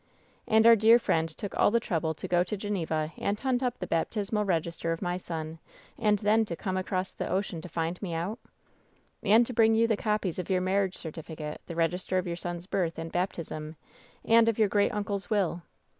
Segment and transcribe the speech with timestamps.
[0.01, 0.03] ^
[0.47, 3.77] "And our dear friend took all the trouble to go to Geneva and hunt up
[3.77, 5.59] the baptismal register of my son,
[5.95, 8.39] and then to come across the ocean to find me out
[9.23, 12.25] V^ "And to bring you the copies of your marriage cer tificate, the register of
[12.25, 13.75] your son's birth and baptism,
[14.25, 15.61] and of your greatuncle's will."